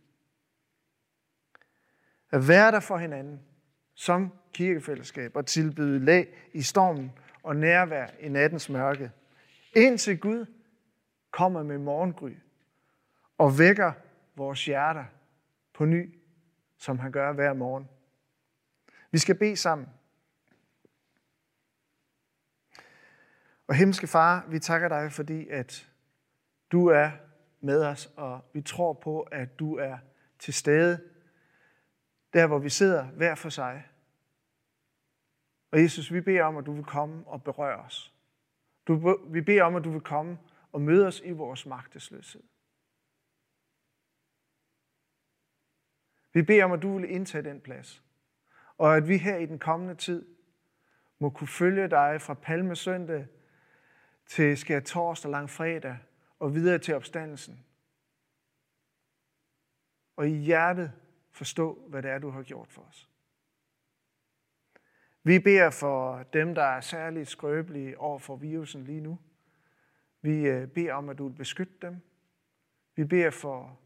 At 2.31 2.49
være 2.49 2.73
der 2.73 2.81
for 2.81 2.97
hinanden 2.97 3.41
som 3.95 4.33
kirkefællesskab 4.53 5.37
og 5.37 5.47
tilbyde 5.47 6.05
lag 6.05 6.29
i 6.53 6.63
stormen 6.63 7.13
og 7.43 7.57
nærvær 7.57 8.07
i 8.21 8.29
nattens 8.29 8.71
mørke. 8.71 9.11
Indtil 9.73 10.19
Gud 10.21 10.47
kommer 11.31 11.63
med 11.63 11.79
morgengry 11.79 12.33
og 13.39 13.59
vækker 13.59 13.93
vores 14.37 14.65
hjerter 14.65 15.05
på 15.73 15.85
ny, 15.85 16.19
som 16.77 16.99
han 16.99 17.13
gør 17.13 17.33
hver 17.33 17.53
morgen. 17.53 17.89
Vi 19.11 19.19
skal 19.19 19.39
bede 19.39 19.57
sammen. 19.57 19.89
Og 23.67 23.75
himmelske 23.75 24.07
far, 24.07 24.47
vi 24.49 24.59
takker 24.59 24.89
dig, 24.89 25.13
fordi 25.13 25.49
at 25.49 25.91
du 26.73 26.87
er 26.87 27.11
med 27.61 27.85
os, 27.85 28.13
og 28.17 28.41
vi 28.53 28.63
tror 28.63 28.93
på, 28.93 29.21
at 29.21 29.59
du 29.59 29.77
er 29.77 29.99
til 30.39 30.55
stede 30.55 31.09
der, 32.33 32.47
hvor 32.47 32.59
vi 32.59 32.69
sidder 32.69 33.05
hver 33.05 33.35
for 33.35 33.49
sig. 33.49 33.89
Og 35.71 35.83
Jesus, 35.83 36.13
vi 36.13 36.21
beder 36.21 36.45
om, 36.45 36.57
at 36.57 36.67
du 36.67 36.73
vil 36.73 36.85
komme 36.85 37.27
og 37.27 37.45
berøre 37.45 37.77
os. 37.77 38.12
Du, 38.87 39.19
vi 39.27 39.41
beder 39.41 39.63
om, 39.63 39.77
at 39.77 39.85
du 39.85 39.91
vil 39.91 40.01
komme 40.01 40.39
og 40.73 40.81
møde 40.81 41.07
os 41.07 41.21
i 41.25 41.31
vores 41.31 41.67
magtesløshed. 41.67 42.43
Vi 46.33 46.43
beder 46.43 46.65
om, 46.65 46.73
at 46.73 46.83
du 46.83 46.99
vil 46.99 47.11
indtage 47.11 47.45
den 47.45 47.61
plads. 47.61 48.03
Og 48.79 48.97
at 48.97 49.09
vi 49.09 49.19
her 49.19 49.37
i 49.37 49.47
den 49.47 49.59
kommende 49.59 49.95
tid 49.95 50.27
må 51.19 51.31
kunne 51.31 51.49
følge 51.49 51.89
dig 51.89 52.21
fra 52.21 52.35
palmesøndag 52.35 53.27
til 54.27 54.59
skær 54.59 54.81
torsdag 54.81 55.31
lang 55.31 55.51
fredag 55.51 55.99
og 56.39 56.55
videre 56.55 56.79
til 56.79 56.95
opstandelsen. 56.95 57.65
Og 60.17 60.29
i 60.29 60.33
hjertet 60.33 60.93
forstå, 61.31 61.87
hvad 61.89 62.03
det 62.03 62.11
er, 62.11 62.19
du 62.19 62.31
har 62.31 62.43
gjort 62.43 62.69
for 62.69 62.83
os. 62.83 63.12
Vi 65.25 65.39
beder 65.39 65.71
for 65.71 66.23
dem, 66.33 66.55
der 66.55 66.63
er 66.63 66.81
særligt 66.81 67.29
skrøbelige 67.29 67.99
over 67.99 68.19
for 68.19 68.37
virusen 68.37 68.85
lige 68.85 69.01
nu. 69.01 69.19
Vi 70.23 70.49
øh, 70.49 70.69
beder 70.69 70.95
om, 70.95 71.09
at 71.09 71.19
du 71.19 71.29
vil 71.29 71.37
beskytte 71.37 71.75
dem. 71.83 71.97
Vi 72.97 73.05
beder 73.05 73.31
for 73.31 73.79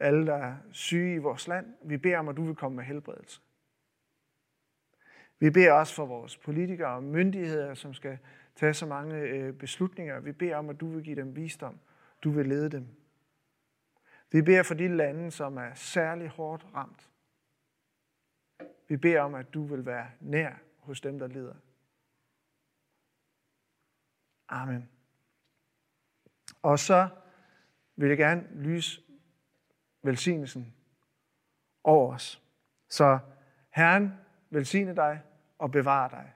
alle, 0.00 0.26
der 0.26 0.34
er 0.34 0.56
syge 0.72 1.14
i 1.14 1.18
vores 1.18 1.48
land. 1.48 1.74
Vi 1.84 1.96
beder 1.96 2.18
om, 2.18 2.28
at 2.28 2.36
du 2.36 2.44
vil 2.44 2.54
komme 2.54 2.76
med 2.76 2.84
helbredelse. 2.84 3.40
Vi 5.38 5.50
beder 5.50 5.72
også 5.72 5.94
for 5.94 6.06
vores 6.06 6.36
politikere 6.36 6.94
og 6.94 7.02
myndigheder, 7.02 7.74
som 7.74 7.94
skal 7.94 8.18
tage 8.54 8.74
så 8.74 8.86
mange 8.86 9.16
øh, 9.16 9.52
beslutninger. 9.52 10.20
Vi 10.20 10.32
beder 10.32 10.56
om, 10.56 10.68
at 10.68 10.80
du 10.80 10.88
vil 10.88 11.04
give 11.04 11.16
dem 11.16 11.36
visdom. 11.36 11.78
Du 12.24 12.30
vil 12.30 12.46
lede 12.46 12.70
dem. 12.70 12.86
Vi 14.32 14.42
beder 14.42 14.62
for 14.62 14.74
de 14.74 14.88
lande, 14.88 15.30
som 15.30 15.56
er 15.56 15.74
særlig 15.74 16.28
hårdt 16.28 16.66
ramt. 16.74 17.10
Vi 18.88 18.96
beder 18.96 19.20
om, 19.20 19.34
at 19.34 19.54
du 19.54 19.64
vil 19.64 19.86
være 19.86 20.06
nær 20.20 20.65
hos 20.86 21.00
dem, 21.00 21.18
der 21.18 21.26
lider. 21.26 21.54
Amen. 24.48 24.88
Og 26.62 26.78
så 26.78 27.08
vil 27.96 28.08
jeg 28.08 28.18
gerne 28.18 28.48
lyse 28.54 29.02
velsignelsen 30.02 30.74
over 31.84 32.14
os. 32.14 32.42
Så 32.88 33.18
Herren 33.70 34.12
velsigne 34.50 34.96
dig 34.96 35.22
og 35.58 35.70
bevare 35.70 36.10
dig. 36.10 36.32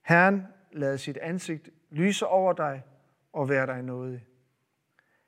Herren 0.00 0.46
lad 0.72 0.98
sit 0.98 1.16
ansigt 1.16 1.68
lyse 1.90 2.26
over 2.26 2.52
dig 2.52 2.82
og 3.32 3.48
være 3.48 3.66
dig 3.66 3.82
nådig. 3.82 4.26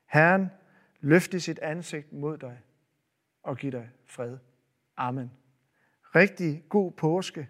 Herren 0.05 0.49
løfte 0.99 1.39
sit 1.39 1.59
ansigt 1.59 2.13
mod 2.13 2.37
dig 2.37 2.61
og 3.43 3.57
give 3.57 3.71
dig 3.71 3.89
fred. 4.05 4.37
Amen. 4.97 5.31
Rigtig 6.15 6.63
god 6.69 6.91
påske 6.91 7.49